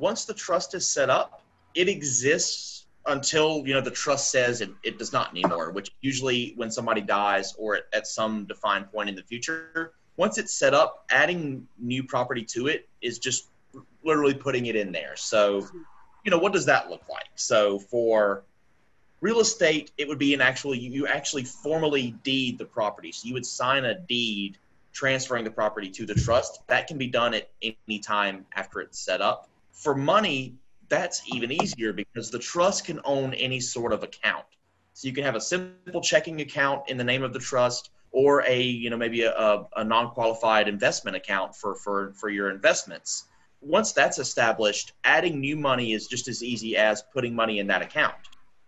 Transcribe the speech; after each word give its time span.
once 0.00 0.24
the 0.24 0.34
trust 0.34 0.74
is 0.74 0.86
set 0.86 1.10
up, 1.10 1.42
it 1.74 1.88
exists 1.88 2.86
until 3.06 3.66
you 3.66 3.74
know 3.74 3.80
the 3.80 3.90
trust 3.90 4.30
says 4.30 4.60
it, 4.60 4.70
it 4.82 4.98
does 4.98 5.12
not 5.12 5.30
anymore 5.30 5.70
which 5.70 5.90
usually 6.02 6.52
when 6.56 6.70
somebody 6.70 7.00
dies 7.00 7.54
or 7.58 7.78
at, 7.94 8.06
some 8.06 8.44
defined 8.44 8.90
point 8.92 9.08
in 9.08 9.14
the 9.14 9.22
future. 9.22 9.92
Once 10.16 10.36
it's 10.36 10.52
set 10.52 10.74
up 10.74 11.06
adding 11.10 11.66
new 11.78 12.02
property 12.02 12.44
to 12.44 12.66
it 12.66 12.88
is 13.00 13.18
just 13.18 13.48
literally 14.04 14.34
putting 14.34 14.66
it 14.66 14.76
in 14.76 14.92
there. 14.92 15.16
So 15.16 15.66
you 16.24 16.30
know 16.30 16.38
what 16.38 16.52
does 16.52 16.66
that 16.66 16.90
look 16.90 17.08
like? 17.08 17.30
So 17.36 17.78
for 17.78 18.42
real 19.20 19.40
estate 19.40 19.92
it 19.96 20.08
would 20.08 20.18
be 20.18 20.34
an 20.34 20.40
actually 20.40 20.78
you 20.78 21.06
actually 21.06 21.44
formally 21.44 22.14
deed 22.22 22.58
the 22.58 22.66
property. 22.66 23.12
So 23.12 23.28
you 23.28 23.34
would 23.34 23.46
sign 23.46 23.84
a 23.84 23.98
deed 23.98 24.58
transferring 24.92 25.44
the 25.44 25.50
property 25.50 25.88
to 25.88 26.04
the 26.04 26.14
trust. 26.14 26.60
That 26.66 26.86
can 26.86 26.98
be 26.98 27.06
done 27.06 27.32
at 27.32 27.48
any 27.62 27.98
time 28.00 28.44
after 28.54 28.80
it's 28.80 28.98
set 28.98 29.20
up 29.22 29.49
for 29.72 29.94
money 29.94 30.56
that's 30.90 31.22
even 31.32 31.50
easier 31.52 31.92
because 31.92 32.30
the 32.30 32.38
trust 32.38 32.84
can 32.84 33.00
own 33.04 33.32
any 33.34 33.60
sort 33.60 33.92
of 33.92 34.02
account. 34.02 34.44
So 34.92 35.08
you 35.08 35.14
can 35.14 35.24
have 35.24 35.36
a 35.36 35.40
simple 35.40 36.02
checking 36.02 36.40
account 36.40 36.90
in 36.90 36.98
the 36.98 37.04
name 37.04 37.22
of 37.22 37.32
the 37.32 37.38
trust 37.38 37.90
or 38.10 38.44
a, 38.46 38.60
you 38.60 38.90
know, 38.90 38.96
maybe 38.96 39.22
a, 39.22 39.32
a, 39.32 39.66
a 39.76 39.84
non-qualified 39.84 40.68
investment 40.68 41.16
account 41.16 41.54
for, 41.54 41.76
for, 41.76 42.12
for 42.14 42.28
your 42.28 42.50
investments. 42.50 43.26
Once 43.60 43.92
that's 43.92 44.18
established, 44.18 44.92
adding 45.04 45.40
new 45.40 45.56
money 45.56 45.92
is 45.92 46.08
just 46.08 46.26
as 46.26 46.42
easy 46.42 46.76
as 46.76 47.02
putting 47.14 47.34
money 47.34 47.60
in 47.60 47.68
that 47.68 47.82
account. 47.82 48.14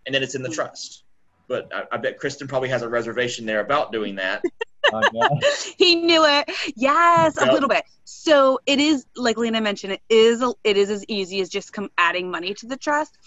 And 0.05 0.15
then 0.15 0.23
it's 0.23 0.35
in 0.35 0.41
the 0.41 0.49
hmm. 0.49 0.55
trust. 0.55 1.03
But 1.49 1.69
I, 1.75 1.83
I 1.91 1.97
bet 1.97 2.19
Kristen 2.19 2.47
probably 2.47 2.69
has 2.69 2.83
a 2.83 2.89
reservation 2.89 3.45
there 3.45 3.59
about 3.59 3.91
doing 3.91 4.15
that. 4.15 4.43
he 5.77 5.95
knew 5.95 6.23
it. 6.25 6.49
Yes, 6.75 7.35
yep. 7.39 7.49
a 7.49 7.51
little 7.51 7.69
bit. 7.69 7.83
So 8.23 8.61
it 8.65 8.79
is, 8.79 9.05
like 9.17 9.37
Lena 9.37 9.59
mentioned, 9.59 9.91
it 9.91 10.01
is 10.07 10.41
it 10.63 10.77
is 10.77 10.89
as 10.89 11.03
easy 11.09 11.41
as 11.41 11.49
just 11.49 11.73
come 11.73 11.89
adding 11.97 12.31
money 12.31 12.53
to 12.53 12.67
the 12.67 12.77
trust. 12.77 13.17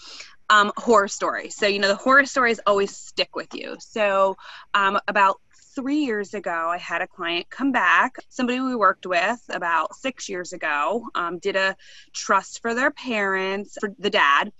Um, 0.49 0.71
horror 0.75 1.07
story. 1.07 1.51
So 1.51 1.67
you 1.67 1.77
know 1.77 1.89
the 1.89 1.95
horror 1.95 2.25
stories 2.25 2.59
always 2.65 2.97
stick 2.97 3.35
with 3.35 3.53
you. 3.53 3.75
So 3.79 4.37
um, 4.73 4.97
about 5.07 5.39
three 5.75 6.05
years 6.05 6.33
ago, 6.33 6.69
I 6.71 6.79
had 6.79 7.03
a 7.03 7.07
client 7.07 7.47
come 7.47 7.71
back, 7.71 8.15
somebody 8.29 8.59
we 8.59 8.75
worked 8.75 9.05
with 9.05 9.39
about 9.49 9.93
six 9.93 10.29
years 10.29 10.51
ago, 10.51 11.05
um, 11.13 11.37
did 11.37 11.55
a 11.55 11.75
trust 12.11 12.63
for 12.63 12.73
their 12.73 12.89
parents, 12.89 13.77
for 13.79 13.93
the 13.99 14.09
dad, 14.09 14.51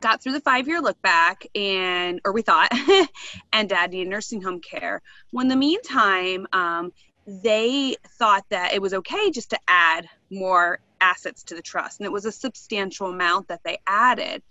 got 0.00 0.22
through 0.22 0.32
the 0.32 0.40
five 0.40 0.66
year 0.66 0.80
look 0.80 1.00
back 1.02 1.46
and 1.54 2.20
or 2.24 2.32
we 2.32 2.40
thought 2.40 2.70
and 3.52 3.68
dad 3.68 3.90
needed 3.90 4.08
nursing 4.08 4.42
home 4.42 4.60
care 4.60 5.00
well 5.32 5.42
in 5.42 5.48
the 5.48 5.56
meantime 5.56 6.46
um, 6.52 6.92
they 7.26 7.96
thought 8.18 8.44
that 8.50 8.72
it 8.72 8.80
was 8.80 8.94
okay 8.94 9.30
just 9.30 9.50
to 9.50 9.58
add 9.68 10.08
more 10.30 10.78
assets 11.00 11.42
to 11.44 11.54
the 11.54 11.62
trust 11.62 12.00
and 12.00 12.06
it 12.06 12.12
was 12.12 12.24
a 12.24 12.32
substantial 12.32 13.08
amount 13.08 13.48
that 13.48 13.62
they 13.64 13.78
added 13.86 14.42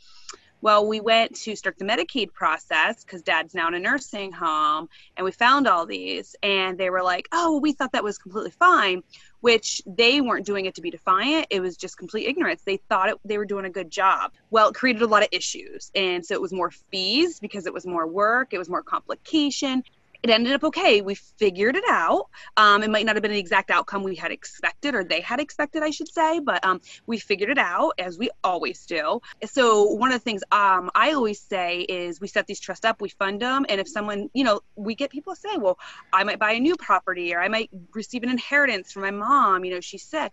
well, 0.65 0.87
we 0.87 0.99
went 0.99 1.35
to 1.35 1.55
start 1.55 1.77
the 1.77 1.85
Medicaid 1.85 2.33
process 2.33 3.03
because 3.03 3.21
dad's 3.21 3.53
now 3.53 3.67
in 3.67 3.75
a 3.75 3.79
nursing 3.79 4.31
home, 4.31 4.89
and 5.15 5.23
we 5.23 5.31
found 5.31 5.67
all 5.67 5.85
these, 5.85 6.35
and 6.41 6.75
they 6.75 6.89
were 6.89 7.03
like, 7.03 7.27
oh, 7.31 7.59
we 7.59 7.71
thought 7.71 7.91
that 7.91 8.03
was 8.03 8.17
completely 8.17 8.49
fine, 8.49 9.03
which 9.41 9.83
they 9.85 10.21
weren't 10.21 10.43
doing 10.43 10.65
it 10.65 10.73
to 10.73 10.81
be 10.81 10.89
defiant. 10.89 11.45
It 11.51 11.59
was 11.59 11.77
just 11.77 11.99
complete 11.99 12.27
ignorance. 12.27 12.63
They 12.63 12.77
thought 12.77 13.09
it, 13.09 13.17
they 13.23 13.37
were 13.37 13.45
doing 13.45 13.65
a 13.65 13.69
good 13.69 13.91
job. 13.91 14.31
Well, 14.49 14.69
it 14.69 14.73
created 14.73 15.03
a 15.03 15.07
lot 15.07 15.21
of 15.21 15.29
issues. 15.31 15.91
And 15.93 16.25
so 16.25 16.33
it 16.33 16.41
was 16.41 16.51
more 16.51 16.71
fees 16.71 17.39
because 17.39 17.67
it 17.67 17.73
was 17.73 17.85
more 17.85 18.07
work, 18.07 18.51
it 18.51 18.57
was 18.57 18.67
more 18.67 18.81
complication 18.81 19.83
it 20.25 20.31
ended 20.31 20.53
up 20.53 20.63
okay. 20.63 21.01
We 21.01 21.13
figured 21.13 21.75
it 21.75 21.83
out. 21.87 22.29
Um, 22.57 22.81
it 22.81 22.89
might 22.89 23.05
not 23.05 23.15
have 23.15 23.21
been 23.21 23.31
the 23.31 23.37
exact 23.37 23.69
outcome 23.69 24.01
we 24.01 24.15
had 24.15 24.31
expected, 24.31 24.95
or 24.95 25.03
they 25.03 25.21
had 25.21 25.39
expected, 25.39 25.83
I 25.83 25.91
should 25.91 26.11
say, 26.11 26.39
but 26.39 26.65
um, 26.65 26.81
we 27.05 27.19
figured 27.19 27.51
it 27.51 27.59
out 27.59 27.91
as 27.99 28.17
we 28.17 28.31
always 28.43 28.87
do. 28.87 29.21
So 29.45 29.83
one 29.83 30.11
of 30.11 30.15
the 30.15 30.23
things 30.23 30.41
um, 30.51 30.89
I 30.95 31.13
always 31.13 31.39
say 31.39 31.81
is 31.81 32.19
we 32.19 32.27
set 32.27 32.47
these 32.47 32.59
trusts 32.59 32.85
up, 32.85 33.01
we 33.01 33.09
fund 33.09 33.39
them, 33.39 33.67
and 33.69 33.79
if 33.79 33.87
someone, 33.87 34.31
you 34.33 34.43
know, 34.43 34.61
we 34.75 34.95
get 34.95 35.11
people 35.11 35.35
say, 35.35 35.57
well, 35.57 35.77
I 36.11 36.23
might 36.23 36.39
buy 36.39 36.53
a 36.53 36.59
new 36.59 36.75
property, 36.75 37.35
or 37.35 37.39
I 37.39 37.47
might 37.47 37.69
receive 37.94 38.23
an 38.23 38.29
inheritance 38.29 38.91
from 38.91 39.03
my 39.03 39.11
mom. 39.11 39.63
You 39.63 39.75
know, 39.75 39.79
she's 39.79 40.03
sick. 40.03 40.31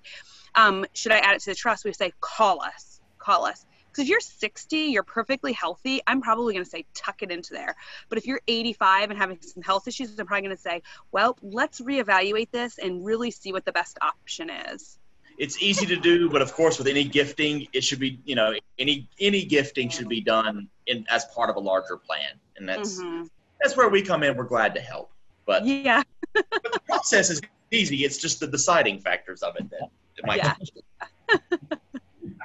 Um, 0.55 0.87
should 0.95 1.13
I 1.13 1.19
add 1.19 1.37
it 1.37 1.43
to 1.43 1.51
the 1.51 1.55
trust? 1.55 1.85
We 1.85 1.93
say, 1.93 2.15
call 2.23 2.63
us, 2.63 3.03
call 3.19 3.45
us 3.45 3.67
because 3.93 4.05
if 4.05 4.09
you're 4.09 4.21
60, 4.21 4.77
you're 4.77 5.03
perfectly 5.03 5.53
healthy, 5.53 6.01
I'm 6.07 6.23
probably 6.23 6.55
going 6.55 6.65
to 6.65 6.71
say 6.71 6.87
tuck 6.95 7.23
it 7.23 7.31
into 7.31 7.53
there. 7.53 7.77
But 8.09 8.19
if 8.19 8.27
you're 8.27 8.41
85 8.49 9.11
and 9.11 9.19
having 9.19 9.39
some 9.43 9.63
health 9.63 9.87
issues, 9.87 10.19
I'm 10.19 10.27
probably 10.27 10.47
going 10.47 10.57
to 10.57 10.63
say, 10.63 10.83
well, 11.13 11.37
let's 11.43 11.81
reevaluate 11.81 12.51
this 12.51 12.79
and 12.79 13.05
really 13.05 13.31
see 13.31 13.53
what 13.53 13.65
the 13.65 13.73
best 13.73 13.99
option 14.01 14.51
is. 14.51 14.99
It's 15.39 15.63
easy 15.63 15.87
to 15.87 15.97
do, 15.97 16.31
but 16.31 16.43
of 16.43 16.53
course, 16.53 16.79
with 16.79 16.87
any 16.87 17.05
gifting, 17.05 17.67
it 17.73 17.85
should 17.85 17.99
be, 17.99 18.21
you 18.25 18.35
know, 18.35 18.55
any 18.79 19.09
any 19.19 19.45
gifting 19.45 19.89
should 19.89 20.09
be 20.09 20.21
done 20.21 20.69
in 20.87 21.07
as 21.11 21.25
part 21.35 21.49
of 21.49 21.57
a 21.57 21.59
larger 21.59 21.97
plan, 21.97 22.39
and 22.57 22.69
that's 22.69 23.01
mm-hmm. 23.01 23.25
that's 23.61 23.75
where 23.75 23.89
we 23.89 24.03
come 24.03 24.23
in. 24.23 24.37
We're 24.37 24.45
glad 24.45 24.75
to 24.75 24.81
help, 24.81 25.11
but 25.47 25.65
yeah, 25.65 26.03
but 26.35 26.45
the 26.51 26.81
process 26.87 27.31
is 27.31 27.41
easy. 27.71 28.05
It's 28.05 28.19
just 28.19 28.41
the 28.41 28.47
deciding 28.47 29.01
factors 29.01 29.43
of 29.43 29.57
it 29.57 29.71
that, 29.71 29.89
that 30.17 30.27
might. 30.27 30.37
Yeah. 30.37 30.55